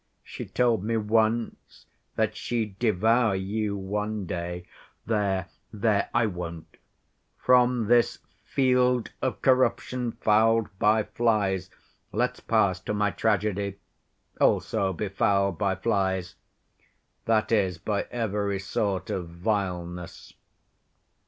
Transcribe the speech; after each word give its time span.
She 0.23 0.47
told 0.47 0.83
me 0.83 0.97
once 0.97 1.85
that 2.15 2.35
she'd 2.35 2.79
devour 2.79 3.35
you 3.35 3.77
one 3.77 4.25
day. 4.25 4.65
There, 5.05 5.45
there, 5.71 6.09
I 6.11 6.25
won't! 6.25 6.77
From 7.37 7.85
this 7.85 8.17
field 8.43 9.11
of 9.21 9.43
corruption 9.43 10.13
fouled 10.13 10.69
by 10.79 11.03
flies, 11.03 11.69
let's 12.11 12.39
pass 12.39 12.79
to 12.79 12.95
my 12.95 13.11
tragedy, 13.11 13.77
also 14.39 14.91
befouled 14.91 15.59
by 15.59 15.75
flies, 15.75 16.33
that 17.25 17.51
is 17.51 17.77
by 17.77 18.07
every 18.09 18.57
sort 18.57 19.11
of 19.11 19.29
vileness. 19.29 20.33